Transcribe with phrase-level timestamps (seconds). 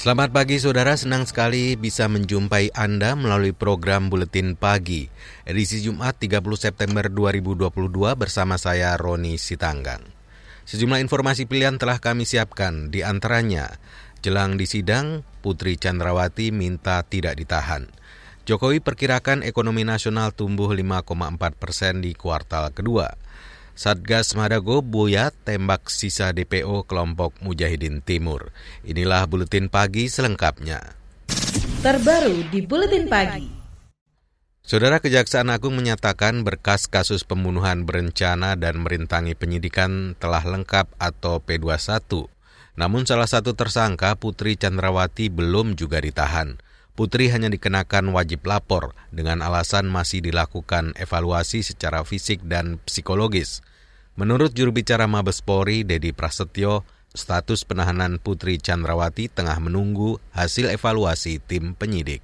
[0.00, 5.12] Selamat pagi saudara, senang sekali bisa menjumpai Anda melalui program Buletin Pagi,
[5.44, 7.68] edisi Jumat 30 September 2022
[8.16, 10.00] bersama saya Roni Sitanggang.
[10.64, 13.76] Sejumlah informasi pilihan telah kami siapkan, di antaranya,
[14.24, 17.84] jelang di sidang, Putri Chandrawati minta tidak ditahan.
[18.48, 23.20] Jokowi perkirakan ekonomi nasional tumbuh 5,4 persen di kuartal kedua.
[23.80, 28.52] Satgas Madago Buya tembak sisa DPO kelompok Mujahidin Timur.
[28.84, 30.84] Inilah buletin pagi selengkapnya.
[31.80, 33.48] Terbaru di buletin pagi.
[34.60, 42.28] Saudara Kejaksaan Agung menyatakan berkas kasus pembunuhan berencana dan merintangi penyidikan telah lengkap atau P21.
[42.76, 46.60] Namun salah satu tersangka Putri Chandrawati belum juga ditahan.
[46.92, 53.64] Putri hanya dikenakan wajib lapor dengan alasan masih dilakukan evaluasi secara fisik dan psikologis.
[54.20, 56.84] Menurut juru bicara Mabes Polri, Dedi Prasetyo,
[57.16, 62.20] status penahanan Putri Chandrawati tengah menunggu hasil evaluasi tim penyidik.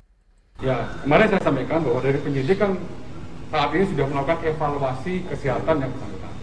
[0.60, 2.76] Ya, kemarin saya sampaikan bahwa dari penyidik kan
[3.48, 6.34] saat ini sudah melakukan evaluasi kesehatan yang bersangkutan.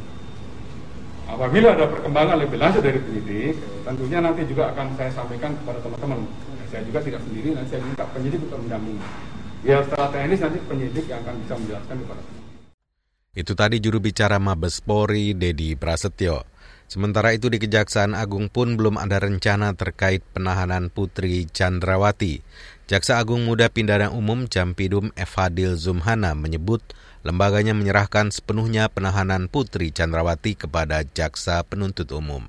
[1.29, 3.53] Apabila ada perkembangan lebih lanjut dari penyidik,
[3.85, 6.25] tentunya nanti juga akan saya sampaikan kepada teman-teman.
[6.73, 9.05] Saya juga tidak sendiri, nanti saya minta penyidik untuk mendampingi.
[9.61, 12.42] Ya setelah teknis nanti penyidik yang akan bisa menjelaskan kepada teman.
[13.33, 16.45] Itu tadi juru bicara Mabes Polri, Dedi Prasetyo.
[16.85, 22.45] Sementara itu di Kejaksaan Agung pun belum ada rencana terkait penahanan Putri Chandrawati.
[22.85, 26.85] Jaksa Agung Muda Pidana Umum Jampidum Fadil Zumhana menyebut
[27.25, 32.45] lembaganya menyerahkan sepenuhnya penahanan Putri Chandrawati kepada Jaksa Penuntut Umum.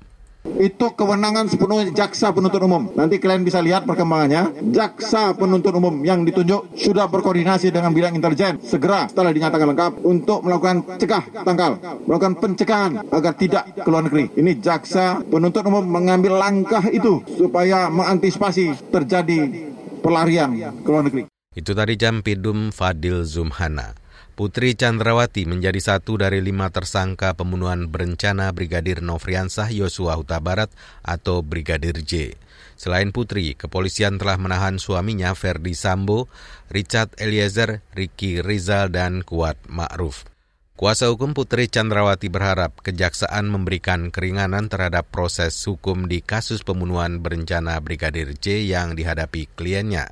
[0.55, 2.93] Itu kewenangan sepenuhnya jaksa penuntut umum.
[2.93, 4.71] Nanti kalian bisa lihat perkembangannya.
[4.71, 10.45] Jaksa penuntut umum yang ditunjuk sudah berkoordinasi dengan bidang intelijen segera setelah dinyatakan lengkap untuk
[10.45, 14.31] melakukan cegah tangkal, melakukan pencegahan agar tidak ke luar negeri.
[14.37, 19.73] Ini jaksa penuntut umum mengambil langkah itu supaya mengantisipasi terjadi
[20.05, 20.53] pelarian
[20.85, 21.25] ke luar negeri.
[21.55, 24.04] Itu tadi Jampidum Fadil Zumhana.
[24.35, 30.67] Putri Chandrawati menjadi satu dari lima tersangka pembunuhan berencana Brigadir Nofriansah Yosua Huta Barat
[31.07, 32.35] atau Brigadir J.
[32.75, 36.27] Selain Putri, kepolisian telah menahan suaminya Ferdi Sambo,
[36.67, 40.27] Richard Eliezer, Ricky Rizal, dan Kuat Ma'ruf.
[40.75, 47.79] Kuasa hukum Putri Chandrawati berharap kejaksaan memberikan keringanan terhadap proses hukum di kasus pembunuhan berencana
[47.79, 50.11] Brigadir J yang dihadapi kliennya.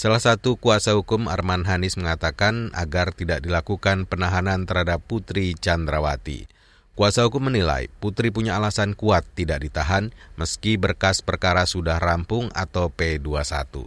[0.00, 6.48] Salah satu kuasa hukum Arman Hanis mengatakan agar tidak dilakukan penahanan terhadap Putri Chandrawati.
[6.96, 10.08] Kuasa hukum menilai Putri punya alasan kuat tidak ditahan
[10.40, 13.84] meski berkas perkara sudah rampung atau P21.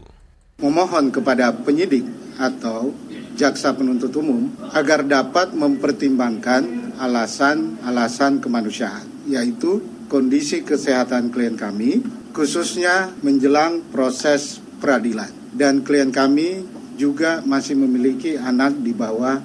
[0.61, 2.05] Memohon kepada penyidik
[2.37, 2.93] atau
[3.33, 9.81] jaksa penuntut umum agar dapat mempertimbangkan alasan-alasan kemanusiaan, yaitu
[10.13, 12.05] kondisi kesehatan klien kami,
[12.37, 16.65] khususnya menjelang proses peradilan dan klien kami
[16.97, 19.41] juga masih memiliki anak di bawah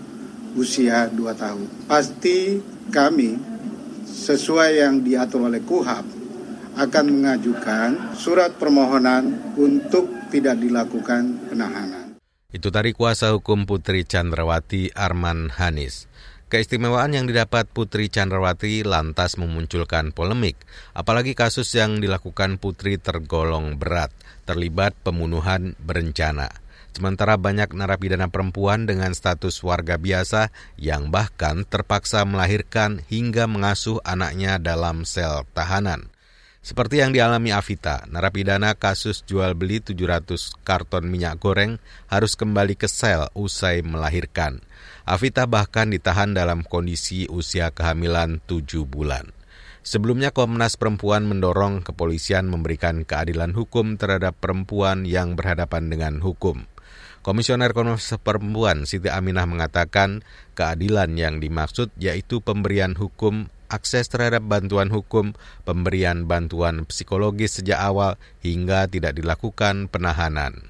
[0.56, 1.88] usia 2 tahun.
[1.88, 3.36] Pasti kami
[4.04, 6.06] sesuai yang diatur oleh KUHAP
[6.78, 12.16] akan mengajukan surat permohonan untuk tidak dilakukan penahanan.
[12.48, 16.08] Itu tadi kuasa hukum Putri Chandrawati Arman Hanis.
[16.48, 20.56] Keistimewaan yang didapat Putri Chandrawati lantas memunculkan polemik,
[20.96, 24.08] apalagi kasus yang dilakukan Putri tergolong berat,
[24.48, 26.48] terlibat pembunuhan berencana.
[26.96, 30.48] Sementara banyak narapidana perempuan dengan status warga biasa
[30.80, 36.08] yang bahkan terpaksa melahirkan hingga mengasuh anaknya dalam sel tahanan.
[36.58, 41.78] Seperti yang dialami Avita, narapidana kasus jual beli 700 karton minyak goreng
[42.10, 44.58] harus kembali ke sel usai melahirkan.
[45.06, 49.37] Avita bahkan ditahan dalam kondisi usia kehamilan tujuh bulan.
[49.88, 56.68] Sebelumnya Komnas Perempuan mendorong kepolisian memberikan keadilan hukum terhadap perempuan yang berhadapan dengan hukum.
[57.24, 60.20] Komisioner Komnas Perempuan Siti Aminah mengatakan
[60.52, 65.32] keadilan yang dimaksud yaitu pemberian hukum, akses terhadap bantuan hukum,
[65.64, 70.68] pemberian bantuan psikologis sejak awal hingga tidak dilakukan penahanan.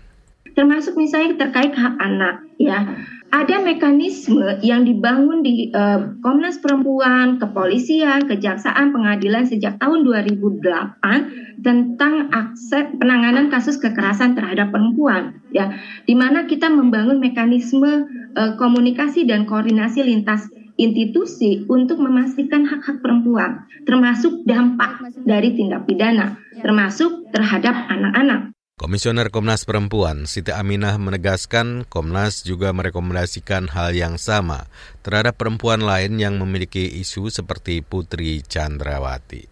[0.54, 2.86] Termasuk misalnya terkait hak anak ya
[3.28, 12.32] ada mekanisme yang dibangun di uh, Komnas Perempuan, Kepolisian, Kejaksaan, Pengadilan sejak tahun 2008 tentang
[12.32, 15.76] akses penanganan kasus kekerasan terhadap perempuan ya.
[16.08, 20.48] Di mana kita membangun mekanisme uh, komunikasi dan koordinasi lintas
[20.78, 29.66] institusi untuk memastikan hak-hak perempuan termasuk dampak dari tindak pidana termasuk terhadap anak-anak Komisioner Komnas
[29.66, 34.70] Perempuan Siti Aminah menegaskan Komnas juga merekomendasikan hal yang sama
[35.02, 39.50] terhadap perempuan lain yang memiliki isu seperti Putri Chandrawati.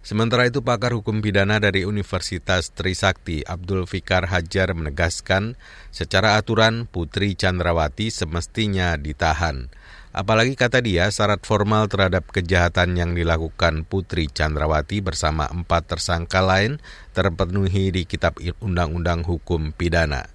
[0.00, 5.60] Sementara itu pakar hukum pidana dari Universitas Trisakti Abdul Fikar Hajar menegaskan
[5.92, 9.68] secara aturan Putri Chandrawati semestinya ditahan.
[10.10, 16.82] Apalagi kata dia syarat formal terhadap kejahatan yang dilakukan Putri Chandrawati bersama empat tersangka lain
[17.14, 20.26] terpenuhi di Kitab Undang-Undang Hukum Pidana.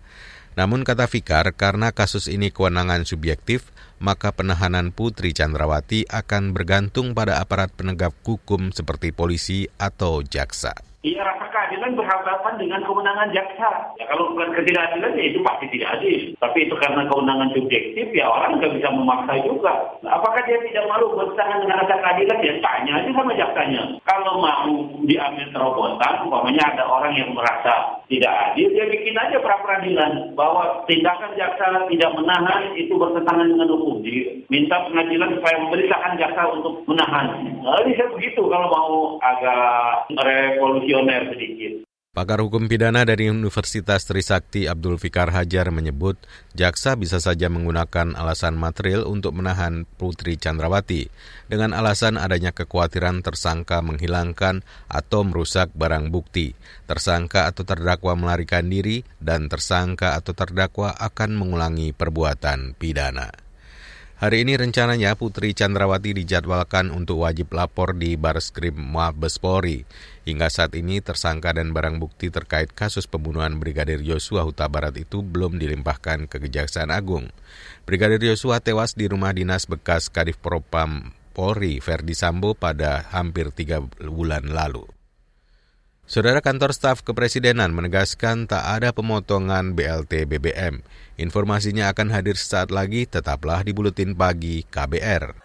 [0.55, 7.43] Namun kata Fikar, karena kasus ini kewenangan subjektif, maka penahanan Putri Chandrawati akan bergantung pada
[7.43, 10.71] aparat penegak hukum seperti polisi atau jaksa.
[11.05, 13.93] Iya rasa keadilan berhadapan dengan kemenangan jaksa.
[14.01, 16.33] Ya kalau bukan ketidakadilan ya itu pasti tidak adil.
[16.41, 20.01] Tapi itu karena kewenangan subjektif ya orang nggak bisa memaksa juga.
[20.01, 22.41] Nah, apakah dia tidak malu bertahan dengan rasa keadilan?
[22.41, 23.81] Ya tanya aja sama jaksanya.
[24.01, 24.73] Kalau mau
[25.05, 30.85] diambil terobosan, umpamanya ada orang yang merasa tidak adil, dia bikin aja pra peradilan bahwa
[30.89, 34.01] tindakan jaksa tidak menahan itu bertentangan dengan hukum.
[34.49, 37.45] Minta pengadilan supaya memerintahkan jaksa untuk menahan.
[37.65, 38.93] Nah, saya begitu kalau mau
[39.25, 41.73] agak revolusi visioner sedikit.
[42.15, 46.15] Pakar hukum pidana dari Universitas Trisakti Abdul Fikar Hajar menyebut
[46.55, 51.11] jaksa bisa saja menggunakan alasan material untuk menahan Putri Chandrawati
[51.51, 56.55] dengan alasan adanya kekhawatiran tersangka menghilangkan atau merusak barang bukti,
[56.87, 63.27] tersangka atau terdakwa melarikan diri, dan tersangka atau terdakwa akan mengulangi perbuatan pidana.
[64.15, 69.83] Hari ini rencananya Putri Chandrawati dijadwalkan untuk wajib lapor di Bareskrim Mabes Polri.
[70.25, 75.21] Hingga saat ini tersangka dan barang bukti terkait kasus pembunuhan Brigadir Yosua Huta Barat itu
[75.21, 77.29] belum dilimpahkan ke Kejaksaan Agung.
[77.85, 83.85] Brigadir Yosua tewas di rumah dinas bekas Kadif Propam Polri Verdi Sambo pada hampir tiga
[84.01, 84.89] bulan lalu.
[86.09, 90.81] Saudara kantor staf kepresidenan menegaskan tak ada pemotongan BLT BBM.
[91.21, 95.44] Informasinya akan hadir sesaat lagi, tetaplah di Buletin Pagi KBR.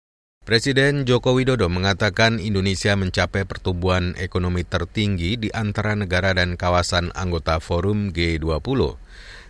[0.51, 7.63] Presiden Joko Widodo mengatakan Indonesia mencapai pertumbuhan ekonomi tertinggi di antara negara dan kawasan anggota
[7.63, 8.99] Forum G20.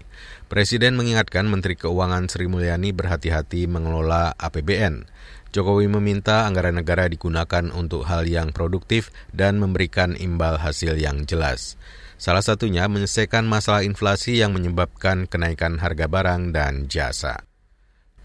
[0.51, 5.07] Presiden mengingatkan Menteri Keuangan Sri Mulyani berhati-hati mengelola APBN.
[5.55, 11.79] Jokowi meminta anggaran negara digunakan untuk hal yang produktif dan memberikan imbal hasil yang jelas.
[12.17, 17.45] Salah satunya menyelesaikan masalah inflasi yang menyebabkan kenaikan harga barang dan jasa.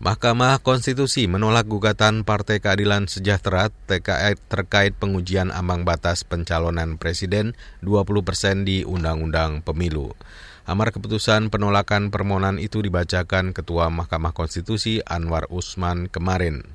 [0.02, 3.70] Mahkamah Konstitusi menolak gugatan Partai Keadilan Sejahtera
[4.50, 7.54] terkait pengujian ambang batas pencalonan presiden
[7.86, 10.10] 20 persen di Undang-Undang Pemilu.
[10.66, 16.66] Amar keputusan penolakan permohonan itu dibacakan Ketua Mahkamah Konstitusi Anwar Usman kemarin.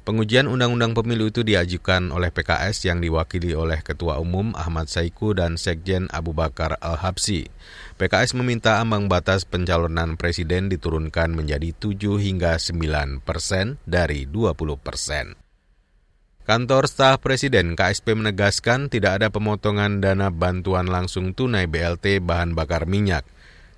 [0.00, 5.60] Pengujian Undang-Undang Pemilu itu diajukan oleh PKS yang diwakili oleh Ketua Umum Ahmad Saiku dan
[5.60, 7.52] Sekjen Abu Bakar Al-Habsi.
[8.00, 15.36] PKS meminta ambang batas pencalonan presiden diturunkan menjadi 7 hingga 9 persen dari 20 persen.
[16.48, 22.88] Kantor Staf Presiden KSP menegaskan tidak ada pemotongan dana bantuan langsung tunai BLT bahan bakar
[22.88, 23.28] minyak.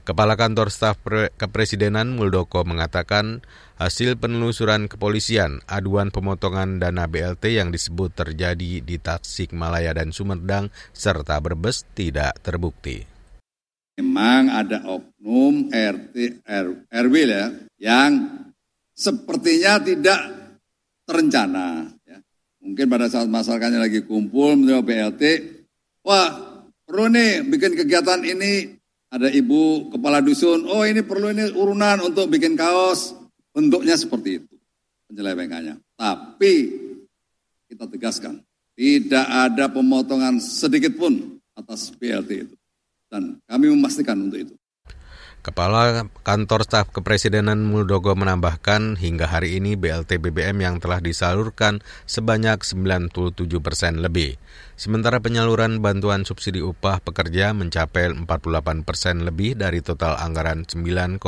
[0.03, 0.99] Kepala Kantor Staf
[1.39, 3.47] Kepresidenan Muldoko mengatakan
[3.83, 11.43] hasil penelusuran kepolisian aduan pemotongan dana BLT yang disebut terjadi di Tasikmalaya dan Sumedang serta
[11.43, 13.03] Brebes tidak terbukti.
[13.99, 16.47] Memang ada oknum RT
[16.89, 17.51] RW ya
[17.83, 18.11] yang
[18.95, 20.21] sepertinya tidak
[21.03, 21.91] terencana.
[22.07, 22.23] Ya.
[22.63, 25.23] Mungkin pada saat masyarakatnya lagi kumpul menerima BLT,
[26.07, 26.31] wah
[26.87, 28.79] perlu nih bikin kegiatan ini.
[29.13, 33.22] Ada ibu kepala dusun, oh ini perlu ini urunan untuk bikin kaos.
[33.53, 34.55] Bentuknya seperti itu
[35.13, 35.77] penyelewengannya.
[35.97, 36.53] Tapi
[37.69, 38.41] kita tegaskan,
[38.73, 42.57] tidak ada pemotongan sedikit pun atas BLT itu.
[43.13, 44.55] Dan kami memastikan untuk itu.
[45.43, 52.63] Kepala Kantor Staf Kepresidenan Muldoko menambahkan hingga hari ini BLT BBM yang telah disalurkan sebanyak
[52.63, 53.11] 97
[53.59, 54.39] persen lebih.
[54.79, 61.19] Sementara penyaluran bantuan subsidi upah pekerja mencapai 48 persen lebih dari total anggaran 9,6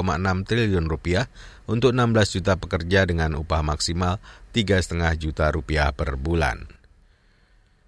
[0.46, 1.26] triliun rupiah
[1.66, 4.22] untuk 16 juta pekerja dengan upah maksimal
[4.54, 6.70] 3,5 juta rupiah per bulan.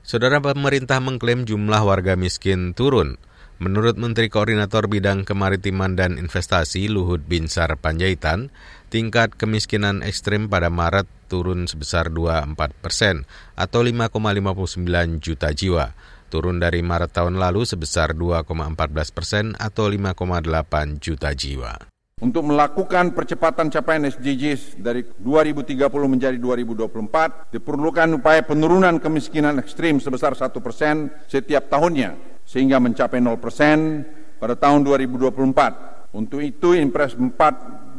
[0.02, 3.14] Saudara pemerintah mengklaim jumlah warga miskin turun.
[3.56, 8.52] Menurut Menteri Koordinator Bidang Kemaritiman dan Investasi Luhut Binsar Panjaitan,
[8.92, 12.52] tingkat kemiskinan ekstrim pada Maret turun sebesar 24
[12.84, 13.25] persen
[13.56, 15.96] atau 5,59 juta jiwa,
[16.28, 21.80] turun dari Maret tahun lalu sebesar 2,14 persen atau 5,8 juta jiwa.
[22.20, 30.36] Untuk melakukan percepatan capaian SDGs dari 2030 menjadi 2024, diperlukan upaya penurunan kemiskinan ekstrim sebesar
[30.36, 36.16] 1 persen setiap tahunnya sehingga mencapai 0% pada tahun 2024.
[36.16, 37.36] Untuk itu Impres 4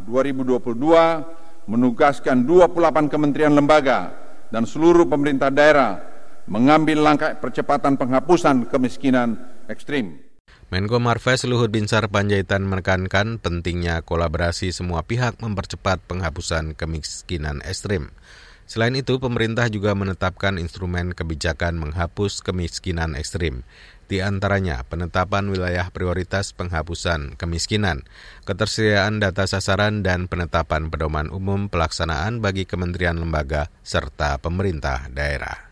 [0.10, 4.18] 2022 menugaskan 28 kementerian lembaga
[4.50, 6.02] dan seluruh pemerintah daerah
[6.50, 9.38] mengambil langkah percepatan penghapusan kemiskinan
[9.70, 10.26] ekstrim.
[10.74, 18.10] Menko Marves Luhut Binsar Panjaitan menekankan pentingnya kolaborasi semua pihak mempercepat penghapusan kemiskinan ekstrim.
[18.68, 23.64] Selain itu, pemerintah juga menetapkan instrumen kebijakan menghapus kemiskinan ekstrim
[24.08, 28.08] di antaranya penetapan wilayah prioritas penghapusan kemiskinan,
[28.48, 35.68] ketersediaan data sasaran dan penetapan pedoman umum pelaksanaan bagi kementerian lembaga serta pemerintah daerah.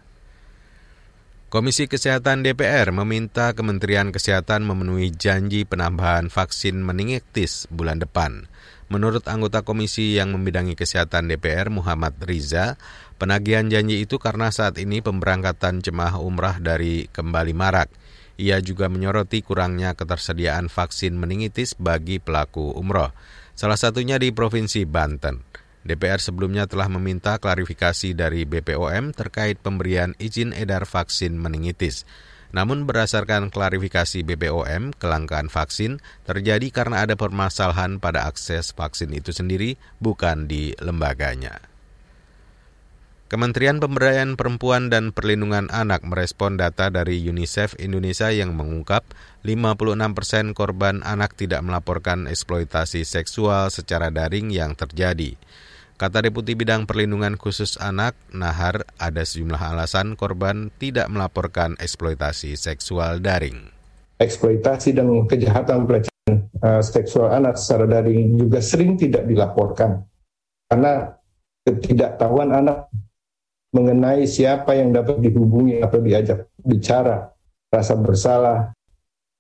[1.48, 8.52] Komisi Kesehatan DPR meminta Kementerian Kesehatan memenuhi janji penambahan vaksin meningitis bulan depan.
[8.92, 12.76] Menurut anggota komisi yang membidangi kesehatan DPR Muhammad Riza,
[13.16, 17.88] penagihan janji itu karena saat ini pemberangkatan jemaah umrah dari kembali marak–
[18.36, 23.16] ia juga menyoroti kurangnya ketersediaan vaksin meningitis bagi pelaku umroh,
[23.56, 25.44] salah satunya di Provinsi Banten.
[25.86, 32.10] DPR sebelumnya telah meminta klarifikasi dari BPOM terkait pemberian izin edar vaksin meningitis.
[32.50, 39.78] Namun berdasarkan klarifikasi BPOM, kelangkaan vaksin terjadi karena ada permasalahan pada akses vaksin itu sendiri,
[40.02, 41.75] bukan di lembaganya.
[43.26, 49.02] Kementerian Pemberdayaan Perempuan dan Perlindungan Anak merespon data dari UNICEF Indonesia yang mengungkap
[49.42, 55.42] 56 persen korban anak tidak melaporkan eksploitasi seksual secara daring yang terjadi.
[55.98, 63.26] Kata Deputi Bidang Perlindungan Khusus Anak, Nahar, ada sejumlah alasan korban tidak melaporkan eksploitasi seksual
[63.26, 63.74] daring.
[64.22, 70.06] Eksploitasi dan kejahatan pelecehan uh, seksual anak secara daring juga sering tidak dilaporkan
[70.70, 71.18] karena
[71.66, 72.86] ketidaktahuan anak
[73.76, 77.28] mengenai siapa yang dapat dihubungi atau diajak bicara,
[77.68, 78.72] rasa bersalah,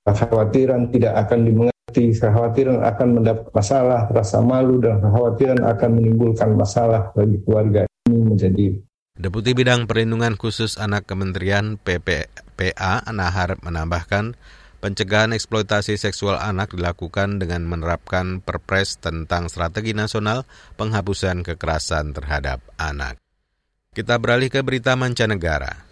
[0.04, 7.16] kekhawatiran tidak akan dimengerti, kekhawatiran akan mendapat masalah, rasa malu dan kekhawatiran akan menimbulkan masalah
[7.16, 8.68] bagi keluarga ini menjadi
[9.16, 14.36] Deputi Bidang Perlindungan Khusus Anak Kementerian PPPA Nahar menambahkan,
[14.84, 20.44] pencegahan eksploitasi seksual anak dilakukan dengan menerapkan Perpres tentang Strategi Nasional
[20.76, 23.25] Penghapusan Kekerasan Terhadap Anak.
[23.96, 25.88] Kita beralih ke berita mancanegara.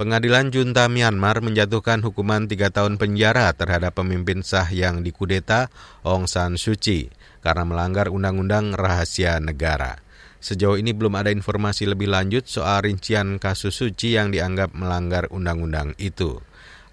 [0.00, 5.68] Pengadilan Junta Myanmar menjatuhkan hukuman tiga tahun penjara terhadap pemimpin sah yang dikudeta
[6.00, 7.12] Aung San Suu Kyi
[7.44, 10.00] karena melanggar Undang-Undang Rahasia Negara.
[10.40, 15.28] Sejauh ini belum ada informasi lebih lanjut soal rincian kasus Suu Kyi yang dianggap melanggar
[15.28, 16.40] undang-undang itu.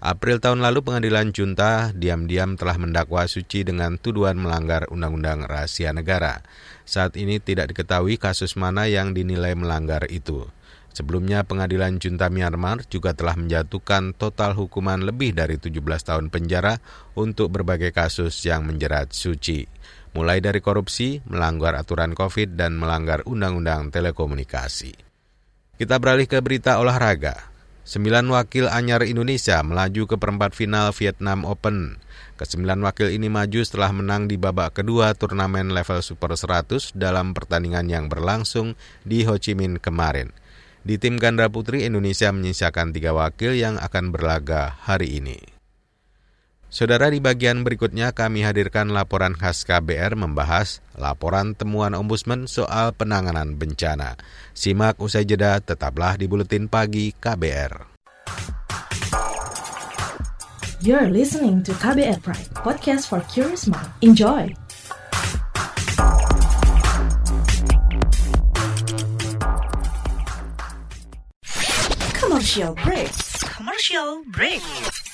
[0.04, 5.96] April tahun lalu pengadilan junta diam-diam telah mendakwa Suu Kyi dengan tuduhan melanggar Undang-Undang Rahasia
[5.96, 6.44] Negara.
[6.84, 10.44] Saat ini tidak diketahui kasus mana yang dinilai melanggar itu.
[10.92, 16.84] Sebelumnya pengadilan junta Myanmar juga telah menjatuhkan total hukuman lebih dari 17 tahun penjara
[17.16, 19.64] untuk berbagai kasus yang menjerat Suci,
[20.12, 24.92] mulai dari korupsi, melanggar aturan COVID, dan melanggar undang-undang telekomunikasi.
[25.80, 27.53] Kita beralih ke berita olahraga.
[27.84, 32.00] Sembilan wakil anyar Indonesia melaju ke perempat final Vietnam Open.
[32.40, 37.92] Kesembilan wakil ini maju setelah menang di babak kedua turnamen level Super 100 dalam pertandingan
[37.92, 38.72] yang berlangsung
[39.04, 40.32] di Ho Chi Minh kemarin.
[40.80, 45.53] Di tim ganda putri, Indonesia menyisakan tiga wakil yang akan berlaga hari ini.
[46.74, 53.54] Saudara di bagian berikutnya kami hadirkan laporan khas KBR membahas laporan temuan Ombudsman soal penanganan
[53.54, 54.18] bencana.
[54.58, 57.94] Simak usai jeda tetaplah di Buletin Pagi KBR.
[60.82, 63.86] You're listening to KBR Pride, podcast for curious mind.
[64.02, 64.50] Enjoy!
[72.18, 73.14] Commercial break.
[73.46, 75.13] Commercial break.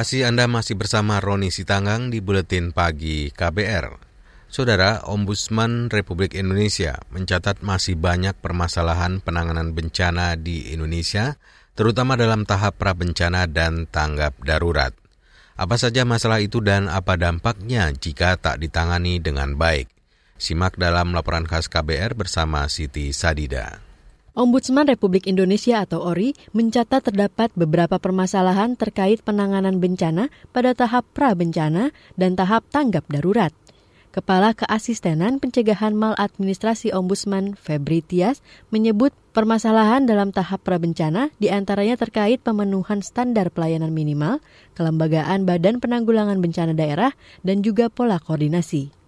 [0.00, 4.00] Kasih Anda masih bersama Roni Sitanggang di Buletin Pagi KBR.
[4.48, 11.36] Saudara, Ombudsman Republik Indonesia mencatat masih banyak permasalahan penanganan bencana di Indonesia,
[11.76, 14.96] terutama dalam tahap prabencana dan tanggap darurat.
[15.60, 19.92] Apa saja masalah itu dan apa dampaknya jika tak ditangani dengan baik?
[20.40, 23.89] Simak dalam laporan khas KBR bersama Siti Sadida.
[24.30, 31.90] Ombudsman Republik Indonesia atau ORI mencatat terdapat beberapa permasalahan terkait penanganan bencana pada tahap pra-bencana
[32.14, 33.50] dan tahap tanggap darurat.
[34.10, 42.42] Kepala Keasistenan Pencegahan Maladministrasi Ombudsman Febri Tias menyebut permasalahan dalam tahap prabencana di antaranya terkait
[42.42, 44.42] pemenuhan standar pelayanan minimal,
[44.74, 47.14] kelembagaan Badan Penanggulangan Bencana Daerah,
[47.46, 48.99] dan juga pola koordinasi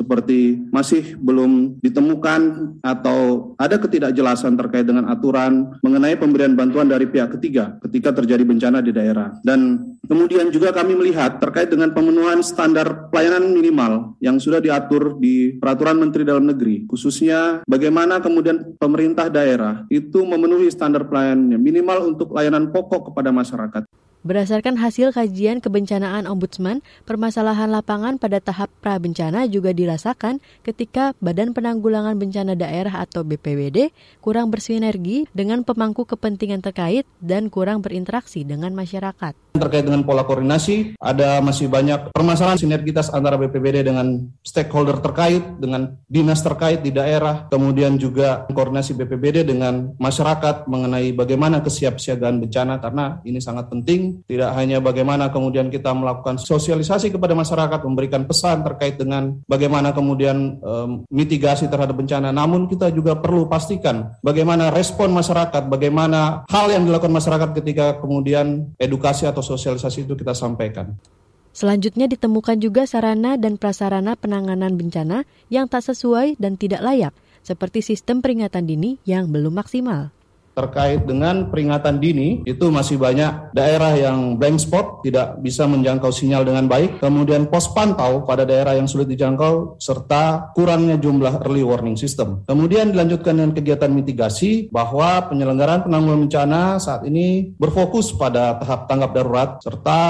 [0.00, 2.40] seperti masih belum ditemukan
[2.80, 8.80] atau ada ketidakjelasan terkait dengan aturan mengenai pemberian bantuan dari pihak ketiga ketika terjadi bencana
[8.80, 9.36] di daerah.
[9.44, 15.60] Dan kemudian juga kami melihat terkait dengan pemenuhan standar pelayanan minimal yang sudah diatur di
[15.60, 22.32] Peraturan Menteri Dalam Negeri, khususnya bagaimana kemudian pemerintah daerah itu memenuhi standar pelayanannya minimal untuk
[22.32, 23.84] layanan pokok kepada masyarakat.
[24.20, 32.20] Berdasarkan hasil kajian kebencanaan Ombudsman, permasalahan lapangan pada tahap pra-bencana juga dirasakan ketika Badan Penanggulangan
[32.20, 39.49] Bencana Daerah atau BPWD kurang bersinergi dengan pemangku kepentingan terkait dan kurang berinteraksi dengan masyarakat.
[39.60, 46.00] Terkait dengan pola koordinasi, ada masih banyak permasalahan sinergitas antara BPWD dengan stakeholder terkait, dengan
[46.08, 53.20] dinas terkait di daerah, kemudian juga koordinasi BPBD dengan masyarakat mengenai bagaimana kesiapsiagaan bencana karena
[53.28, 54.24] ini sangat penting.
[54.24, 60.56] Tidak hanya bagaimana kemudian kita melakukan sosialisasi kepada masyarakat, memberikan pesan terkait dengan bagaimana kemudian
[60.64, 66.88] um, mitigasi terhadap bencana, namun kita juga perlu pastikan bagaimana respon masyarakat, bagaimana hal yang
[66.88, 70.94] dilakukan masyarakat ketika kemudian edukasi atau sosialisasi itu kita sampaikan.
[71.50, 77.10] Selanjutnya ditemukan juga sarana dan prasarana penanganan bencana yang tak sesuai dan tidak layak,
[77.42, 80.14] seperti sistem peringatan dini yang belum maksimal
[80.54, 86.42] terkait dengan peringatan dini itu masih banyak daerah yang blank spot tidak bisa menjangkau sinyal
[86.42, 86.98] dengan baik.
[86.98, 92.42] Kemudian pos pantau pada daerah yang sulit dijangkau serta kurangnya jumlah early warning system.
[92.44, 99.10] Kemudian dilanjutkan dengan kegiatan mitigasi bahwa penyelenggaraan penanggulangan bencana saat ini berfokus pada tahap tanggap
[99.14, 100.00] darurat serta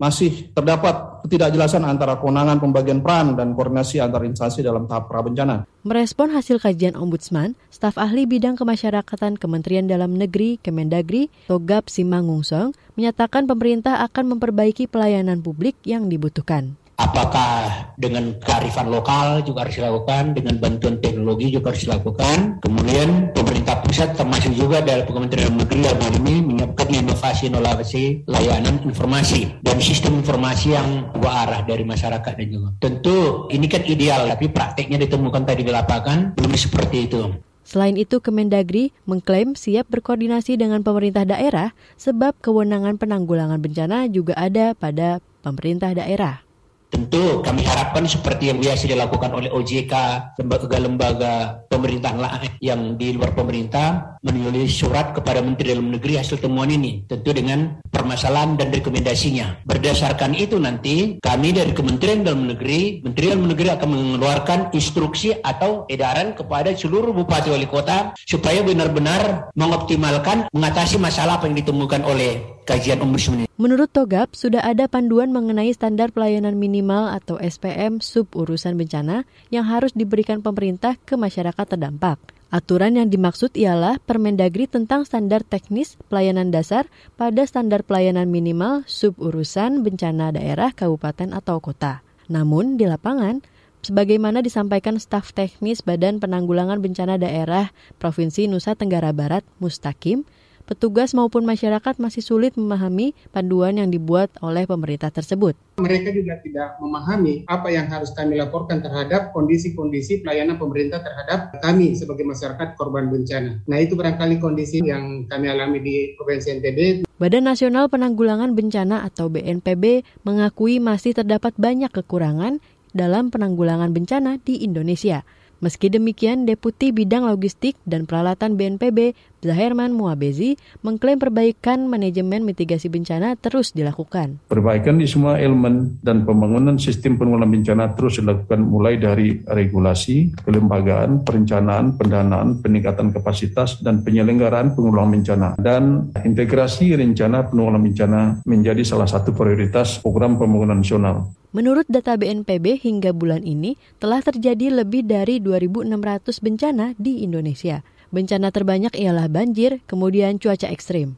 [0.00, 5.68] masih terdapat ketidakjelasan antara kewenangan pembagian peran dan koordinasi antar instansi dalam tahap prabencana.
[5.84, 13.44] Merespon hasil kajian Ombudsman, staf ahli bidang kemasyarakatan Kementerian Dalam Negeri Kemendagri, Togap Simangungsong, menyatakan
[13.44, 16.80] pemerintah akan memperbaiki pelayanan publik yang dibutuhkan.
[17.00, 22.60] Apakah dengan kearifan lokal juga harus dilakukan, dengan bantuan teknologi juga harus dilakukan.
[22.60, 29.64] Kemudian pemerintah pusat termasuk juga dari Kementerian Negeri hal ini menyiapkan inovasi inovasi layanan informasi
[29.64, 32.68] dan sistem informasi yang dua arah dari masyarakat dan juga.
[32.84, 37.32] Tentu ini kan ideal, tapi prakteknya ditemukan tadi di lapangan belum seperti itu.
[37.64, 44.76] Selain itu, Kemendagri mengklaim siap berkoordinasi dengan pemerintah daerah sebab kewenangan penanggulangan bencana juga ada
[44.76, 46.49] pada pemerintah daerah.
[46.90, 49.94] Tentu kami harapkan seperti yang biasa dilakukan oleh OJK,
[50.42, 52.12] lembaga-lembaga pemerintah
[52.58, 57.06] yang di luar pemerintah menulis surat kepada Menteri Dalam Negeri hasil temuan ini.
[57.06, 59.62] Tentu dengan permasalahan dan rekomendasinya.
[59.64, 65.86] Berdasarkan itu nanti kami dari Kementerian Dalam Negeri, Menteri Dalam Negeri akan mengeluarkan instruksi atau
[65.86, 72.59] edaran kepada seluruh bupati wali kota supaya benar-benar mengoptimalkan mengatasi masalah apa yang ditemukan oleh
[72.70, 73.50] kajian ombudsman.
[73.58, 79.66] Menurut Togap, sudah ada panduan mengenai standar pelayanan minimal atau SPM sub urusan bencana yang
[79.66, 82.22] harus diberikan pemerintah ke masyarakat terdampak.
[82.50, 89.18] Aturan yang dimaksud ialah Permendagri tentang standar teknis pelayanan dasar pada standar pelayanan minimal sub
[89.18, 92.02] urusan bencana daerah, kabupaten, atau kota.
[92.30, 93.42] Namun, di lapangan,
[93.82, 100.26] sebagaimana disampaikan staf teknis Badan Penanggulangan Bencana Daerah Provinsi Nusa Tenggara Barat, Mustakim,
[100.70, 105.58] petugas maupun masyarakat masih sulit memahami panduan yang dibuat oleh pemerintah tersebut.
[105.82, 111.98] Mereka juga tidak memahami apa yang harus kami laporkan terhadap kondisi-kondisi pelayanan pemerintah terhadap kami
[111.98, 113.58] sebagai masyarakat korban bencana.
[113.66, 116.78] Nah itu barangkali kondisi yang kami alami di Provinsi NTB.
[117.18, 122.62] Badan Nasional Penanggulangan Bencana atau BNPB mengakui masih terdapat banyak kekurangan
[122.94, 125.26] dalam penanggulangan bencana di Indonesia.
[125.60, 133.36] Meski demikian, Deputi Bidang Logistik dan Peralatan BNPB, Zaherman Muabezi, mengklaim perbaikan manajemen mitigasi bencana
[133.40, 134.36] terus dilakukan.
[134.52, 141.24] Perbaikan di semua elemen dan pembangunan sistem penanggulangan bencana terus dilakukan mulai dari regulasi, kelembagaan,
[141.24, 145.48] perencanaan, pendanaan, peningkatan kapasitas, dan penyelenggaraan penanggulangan bencana.
[145.56, 151.32] Dan integrasi rencana penanggulangan bencana menjadi salah satu prioritas program pembangunan nasional.
[151.50, 157.82] Menurut data BNPB hingga bulan ini telah terjadi lebih dari 2.600 bencana di Indonesia.
[158.10, 161.14] Bencana terbanyak ialah banjir, kemudian cuaca ekstrim.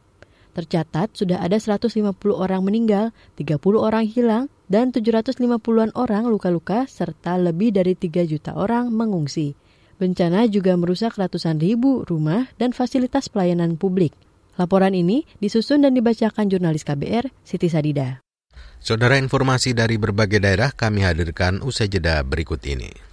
[0.53, 3.09] Tercatat sudah ada 150 orang meninggal,
[3.41, 9.57] 30 orang hilang, dan 750-an orang luka-luka serta lebih dari 3 juta orang mengungsi.
[9.97, 14.13] Bencana juga merusak ratusan ribu rumah dan fasilitas pelayanan publik.
[14.53, 18.21] Laporan ini disusun dan dibacakan jurnalis KBR Siti Sadida.
[18.77, 23.12] Saudara informasi dari berbagai daerah kami hadirkan usai jeda berikut ini.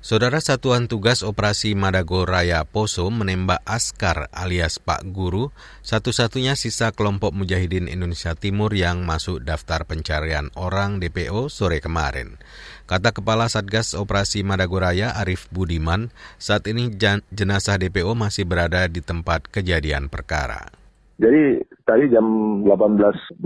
[0.00, 5.52] Saudara Satuan Tugas Operasi Madago Raya Poso menembak Askar alias Pak Guru,
[5.84, 12.40] satu-satunya sisa kelompok Mujahidin Indonesia Timur yang masuk daftar pencarian orang DPO sore kemarin.
[12.88, 16.08] Kata Kepala Satgas Operasi Madago Raya Arif Budiman,
[16.40, 16.88] saat ini
[17.28, 20.72] jenazah DPO masih berada di tempat kejadian perkara.
[21.20, 22.24] Jadi tadi jam
[22.64, 23.40] 18.20,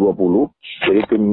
[0.89, 1.25] jadi tim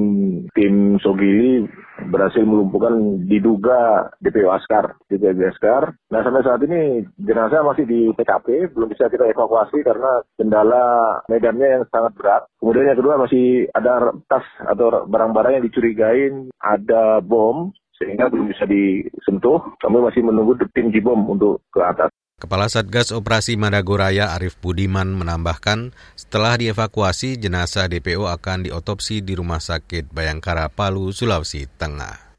[0.53, 1.65] tim Sogili
[2.09, 5.93] berhasil melumpuhkan diduga DPO Askar, DPO Askar.
[6.09, 11.67] Nah sampai saat ini jenazah masih di TKP, belum bisa kita evakuasi karena kendala medannya
[11.79, 12.43] yang sangat berat.
[12.57, 18.65] Kemudian yang kedua masih ada tas atau barang-barang yang dicurigain ada bom sehingga belum bisa
[18.65, 19.61] disentuh.
[19.77, 22.09] Kami masih menunggu tim Jibom untuk ke atas.
[22.41, 29.61] Kepala Satgas Operasi Madagoraya Arif Budiman menambahkan, setelah dievakuasi, jenazah DPO akan diotopsi di Rumah
[29.61, 32.33] Sakit Bayangkara Palu, Sulawesi Tengah.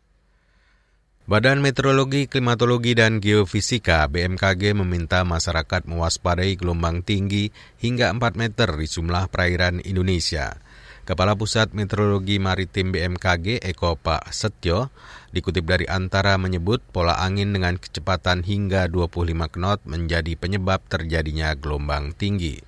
[1.22, 8.90] Badan Meteorologi, Klimatologi, dan Geofisika BMKG meminta masyarakat mewaspadai gelombang tinggi hingga 4 meter di
[8.90, 10.58] jumlah perairan Indonesia.
[11.02, 14.94] Kepala Pusat Meteorologi Maritim BMKG Eko Pak Setio
[15.34, 22.14] dikutip dari Antara menyebut pola angin dengan kecepatan hingga 25 knot menjadi penyebab terjadinya gelombang
[22.14, 22.62] tinggi.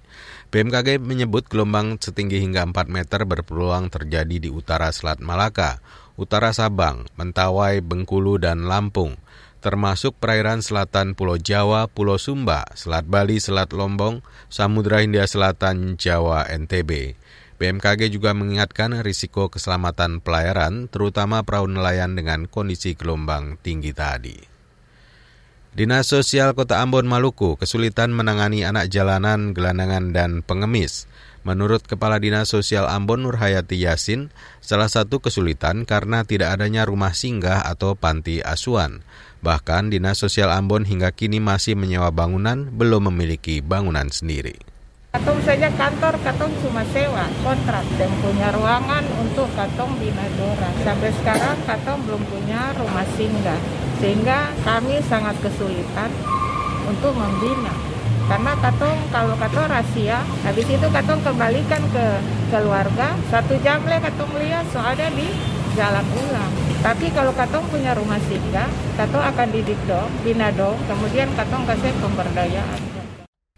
[0.50, 5.78] BMKG menyebut gelombang setinggi hingga 4 meter berpeluang terjadi di utara Selat Malaka,
[6.18, 9.14] utara Sabang, Mentawai, Bengkulu, dan Lampung
[9.62, 14.20] termasuk perairan selatan Pulau Jawa, Pulau Sumba, Selat Bali, Selat Lombong,
[14.52, 17.16] Samudra Hindia Selatan, Jawa, NTB.
[17.54, 24.36] BMKG juga mengingatkan risiko keselamatan pelayaran, terutama perahu nelayan dengan kondisi gelombang tinggi tadi.
[25.74, 31.10] Dinas Sosial Kota Ambon, Maluku kesulitan menangani anak jalanan, gelandangan, dan pengemis.
[31.42, 34.30] Menurut Kepala Dinas Sosial Ambon Nurhayati Yasin,
[34.62, 39.02] salah satu kesulitan karena tidak adanya rumah singgah atau panti asuhan.
[39.42, 44.73] Bahkan Dinas Sosial Ambon hingga kini masih menyewa bangunan, belum memiliki bangunan sendiri.
[45.14, 50.74] Katong saja kantor, katong cuma sewa kontrak dan punya ruangan untuk katong bina dora.
[50.82, 53.62] Sampai sekarang katong belum punya rumah singgah,
[54.02, 56.10] sehingga kami sangat kesulitan
[56.90, 57.70] untuk membina.
[58.26, 62.06] Karena katong kalau katong rahasia, habis itu katong kembalikan ke
[62.50, 65.30] keluarga, satu jam le katong lihat soalnya di
[65.78, 66.52] jalan ulang.
[66.82, 68.66] Tapi kalau katong punya rumah singgah,
[68.98, 72.93] katong akan didik dong, bina dong, kemudian katong kasih pemberdayaan.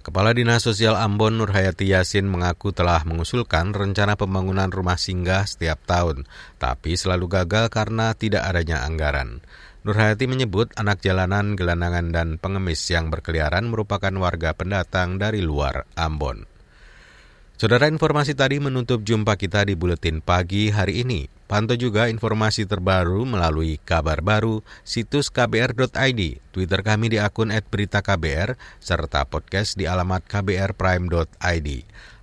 [0.06, 6.30] Kepala Dinas Sosial Ambon Nurhayati Yasin mengaku telah mengusulkan rencana pembangunan rumah singgah setiap tahun,
[6.62, 9.42] tapi selalu gagal karena tidak adanya anggaran.
[9.82, 16.46] Nurhayati menyebut anak jalanan, gelandangan, dan pengemis yang berkeliaran merupakan warga pendatang dari luar Ambon.
[17.58, 21.35] Saudara informasi tadi menutup jumpa kita di Buletin Pagi hari ini.
[21.46, 29.22] Pantau juga informasi terbaru melalui kabar baru, situs kbr.id, Twitter kami di akun @beritaKBR, serta
[29.30, 31.68] podcast di alamat kbrprime.id.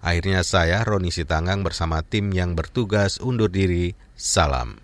[0.03, 3.95] Akhirnya saya, Roni Sitanggang bersama tim yang bertugas undur diri.
[4.19, 4.83] Salam.